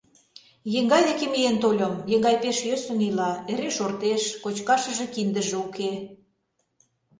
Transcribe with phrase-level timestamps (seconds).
[0.79, 5.91] Еҥгай деке миен тольым; еҥгай пеш йӧсын ила; эре шортеш, кочкашыже киндыже уке...